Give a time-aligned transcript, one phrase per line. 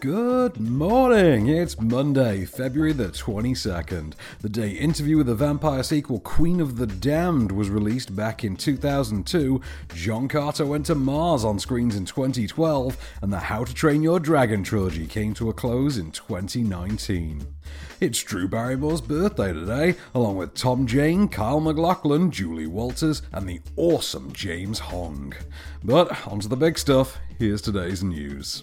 [0.00, 1.48] Good morning!
[1.48, 4.12] It's Monday, February the 22nd.
[4.40, 8.54] The day Interview with the Vampire sequel Queen of the Damned was released back in
[8.54, 9.60] 2002,
[9.94, 14.20] John Carter went to Mars on screens in 2012, and the How to Train Your
[14.20, 17.44] Dragon trilogy came to a close in 2019.
[18.00, 23.60] It's Drew Barrymore's birthday today, along with Tom Jane, Kyle MacLachlan, Julie Walters, and the
[23.74, 25.34] awesome James Hong.
[25.82, 28.62] But onto the big stuff, here's today's news.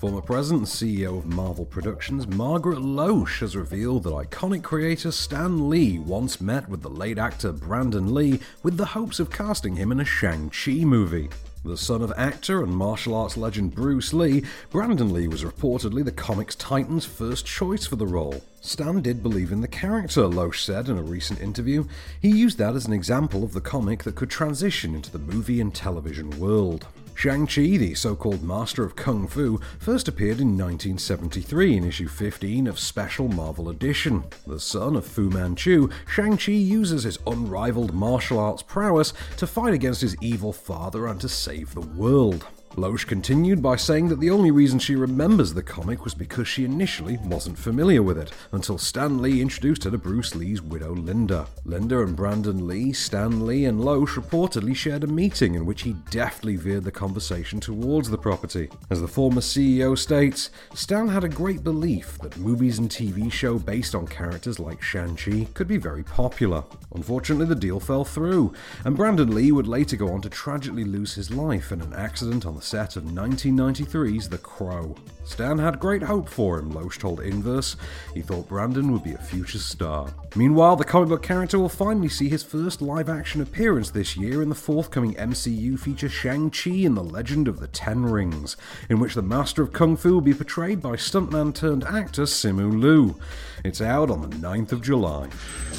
[0.00, 5.68] Former president and CEO of Marvel Productions, Margaret Loesch, has revealed that iconic creator Stan
[5.68, 9.92] Lee once met with the late actor Brandon Lee with the hopes of casting him
[9.92, 11.28] in a Shang-Chi movie.
[11.66, 16.12] The son of actor and martial arts legend Bruce Lee, Brandon Lee was reportedly the
[16.12, 18.42] comics titan's first choice for the role.
[18.62, 21.84] Stan did believe in the character, Loesch said in a recent interview.
[22.22, 25.60] He used that as an example of the comic that could transition into the movie
[25.60, 26.86] and television world.
[27.20, 32.78] Shang-Chi, the so-called Master of Kung Fu, first appeared in 1973 in issue 15 of
[32.78, 34.24] Special Marvel Edition.
[34.46, 40.00] The son of Fu Manchu, Shang-Chi uses his unrivaled martial arts prowess to fight against
[40.00, 42.46] his evil father and to save the world.
[42.76, 46.64] Loesch continued by saying that the only reason she remembers the comic was because she
[46.64, 51.48] initially wasn't familiar with it, until Stan Lee introduced her to Bruce Lee's widow Linda.
[51.64, 55.94] Linda and Brandon Lee, Stan Lee, and Loesch reportedly shared a meeting in which he
[56.10, 58.70] deftly veered the conversation towards the property.
[58.88, 63.58] As the former CEO states, Stan had a great belief that movies and TV show
[63.58, 66.62] based on characters like Shang-Chi could be very popular.
[66.94, 68.52] Unfortunately, the deal fell through,
[68.84, 72.46] and Brandon Lee would later go on to tragically lose his life in an accident
[72.46, 74.94] on the set of 1993's The Crow.
[75.24, 77.74] Stan had great hope for him, Loesch told Inverse.
[78.12, 80.12] He thought Brandon would be a future star.
[80.36, 84.42] Meanwhile, the comic book character will finally see his first live action appearance this year
[84.42, 88.58] in the forthcoming MCU feature Shang-Chi and the Legend of the Ten Rings,
[88.90, 92.78] in which the Master of Kung Fu will be portrayed by stuntman turned actor Simu
[92.78, 93.16] Liu.
[93.64, 95.30] It's out on the 9th of July.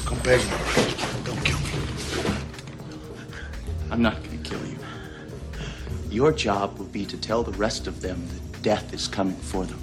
[0.04, 0.40] Come back.
[1.24, 2.34] Don't kill me.
[3.88, 4.78] I'm not going to kill you.
[6.12, 9.64] Your job will be to tell the rest of them that death is coming for
[9.64, 9.80] them.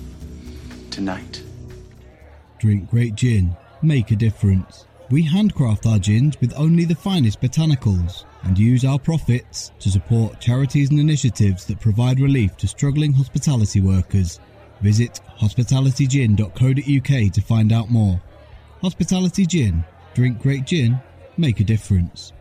[0.92, 1.42] Tonight.
[2.60, 4.86] Drink great gin, make a difference.
[5.10, 10.40] We handcraft our gins with only the finest botanicals and use our profits to support
[10.40, 14.40] charities and initiatives that provide relief to struggling hospitality workers.
[14.82, 18.22] Visit hospitalitygin.co.uk to find out more.
[18.84, 19.84] Hospitality Gin.
[20.14, 21.00] Drink great gin,
[21.38, 22.34] make a difference.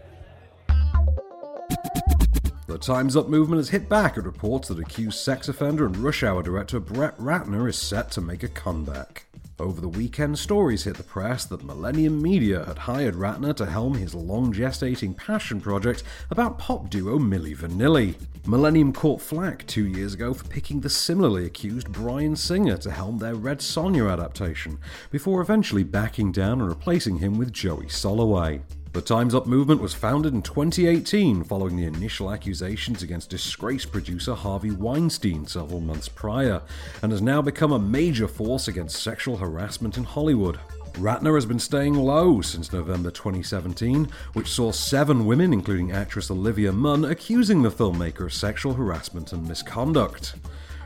[2.69, 6.23] The Time's Up movement has hit back at reports that accused sex offender and Rush
[6.23, 9.25] Hour director Brett Ratner is set to make a comeback.
[9.59, 13.95] Over the weekend, stories hit the press that Millennium Media had hired Ratner to helm
[13.95, 18.17] his long gestating passion project about pop duo Milli Vanilli.
[18.47, 23.17] Millennium caught flack two years ago for picking the similarly accused Bryan Singer to helm
[23.19, 24.79] their Red Sonja adaptation,
[25.11, 28.61] before eventually backing down and replacing him with Joey Soloway.
[28.99, 34.35] The Time's Up movement was founded in 2018 following the initial accusations against disgraced producer
[34.35, 36.61] Harvey Weinstein several months prior,
[37.01, 40.59] and has now become a major force against sexual harassment in Hollywood.
[40.95, 46.73] Ratner has been staying low since November 2017, which saw seven women, including actress Olivia
[46.73, 50.35] Munn, accusing the filmmaker of sexual harassment and misconduct.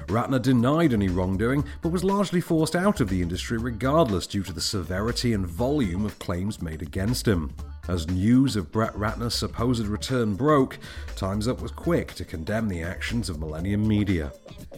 [0.08, 4.52] Ratner denied any wrongdoing, but was largely forced out of the industry regardless due to
[4.52, 7.54] the severity and volume of claims made against him.
[7.88, 10.78] As news of Brett Ratner's supposed return broke,
[11.16, 14.32] Time's Up was quick to condemn the actions of Millennium Media.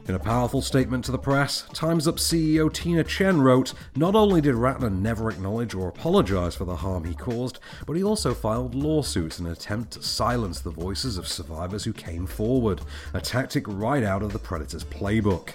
[0.08, 4.40] In a powerful statement to the press, Time's Up CEO Tina Tchen wrote Not only
[4.40, 8.74] did Ratner never acknowledge or apologise for the harm he caused, but he also filed
[8.74, 12.80] lawsuits in an attempt to silence the voices of survivors who came forward,
[13.12, 15.50] a tactic right out of the Predator's playbook.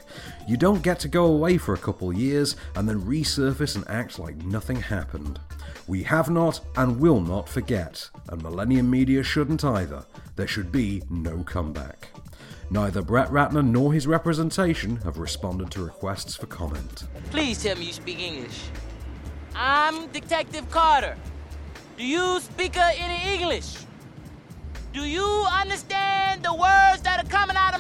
[0.48, 4.19] You don't get to go away for a couple years and then resurface and act
[4.19, 5.40] like nothing happened.
[5.88, 10.06] We have not and will not forget, and Millennium Media shouldn't either.
[10.35, 12.09] There should be no comeback.
[12.69, 17.06] Neither Brett Ratner nor his representation have responded to requests for comment.
[17.31, 18.61] Please tell me you speak English.
[19.56, 21.17] I'm Detective Carter.
[21.97, 23.77] Do you speak uh, any English?
[24.94, 27.78] Do you understand the words that are coming out of?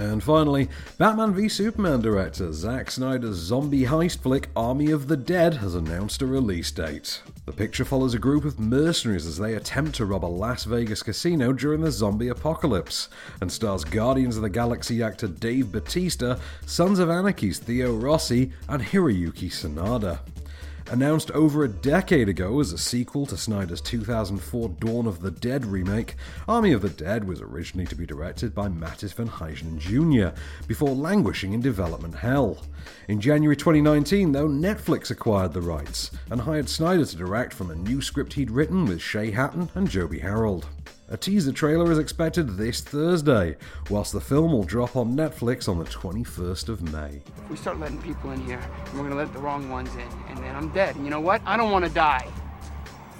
[0.00, 5.56] And finally, Batman v Superman director Zack Snyder's zombie heist flick Army of the Dead
[5.56, 7.20] has announced a release date.
[7.44, 11.02] The picture follows a group of mercenaries as they attempt to rob a Las Vegas
[11.02, 13.10] casino during the zombie apocalypse,
[13.42, 18.82] and stars Guardians of the Galaxy actor Dave Bautista, Sons of Anarchy's Theo Rossi, and
[18.82, 20.20] Hiroyuki Sanada.
[20.90, 25.64] Announced over a decade ago as a sequel to Snyder's 2004 Dawn of the Dead
[25.64, 26.16] remake,
[26.48, 30.96] Army of the Dead was originally to be directed by Mattis Van Huysen Jr., before
[30.96, 32.66] languishing in development hell.
[33.06, 37.76] In January 2019, though, Netflix acquired the rights and hired Snyder to direct from a
[37.76, 40.66] new script he'd written with Shay Hatton and Joby Harold.
[41.12, 43.56] A teaser trailer is expected this Thursday,
[43.90, 47.20] whilst the film will drop on Netflix on the 21st of May.
[47.26, 50.08] If We start letting people in here, and we're gonna let the wrong ones in,
[50.28, 50.94] and then I'm dead.
[50.94, 51.42] And you know what?
[51.44, 52.28] I don't want to die.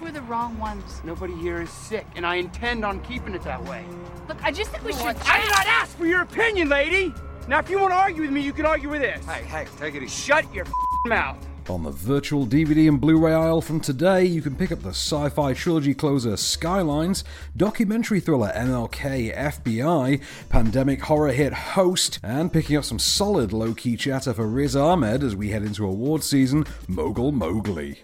[0.00, 1.00] We're the wrong ones.
[1.02, 3.84] Nobody here is sick, and I intend on keeping it that way.
[4.28, 5.16] Look, I just think we should.
[5.26, 7.12] I did not ask for your opinion, lady.
[7.48, 9.24] Now, if you want to argue with me, you can argue with this.
[9.26, 10.14] Hey, hey, take it easy.
[10.14, 10.66] Shut your
[11.06, 11.44] mouth.
[11.70, 14.88] On the virtual DVD and Blu ray aisle from today, you can pick up the
[14.88, 17.22] sci fi trilogy closer Skylines,
[17.56, 23.96] documentary thriller MLK FBI, pandemic horror hit Host, and picking up some solid low key
[23.96, 28.02] chatter for Riz Ahmed as we head into award season Mogul Mowgli.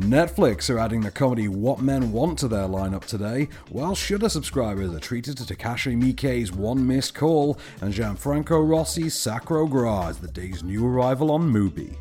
[0.00, 4.92] Netflix are adding the comedy What Men Want to their lineup today, while Shudder subscribers
[4.92, 10.26] are treated to Takashi Miike's One Missed Call and Gianfranco Rosi's Sacro Gra as the
[10.26, 11.94] day's new arrival on Mubi.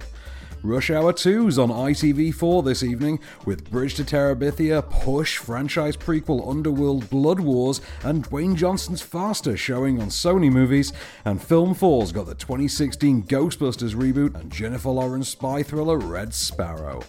[0.65, 7.07] Rush Hour 2's on ITV4 this evening with Bridge to Terabithia, Push, franchise prequel Underworld
[7.11, 10.91] Blood Wars, and Dwayne Johnson's Faster showing on Sony Movies.
[11.23, 17.03] And Film 4's got the 2016 Ghostbusters reboot and Jennifer Lawrence spy thriller Red Sparrow.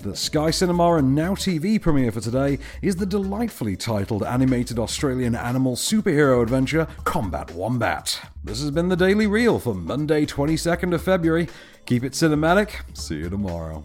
[0.00, 5.34] The Sky Cinema and Now TV premiere for today is the delightfully titled animated Australian
[5.34, 8.31] animal superhero adventure Combat Wombat.
[8.44, 11.48] This has been the Daily Reel for Monday, 22nd of February.
[11.86, 12.80] Keep it cinematic.
[12.92, 13.84] See you tomorrow.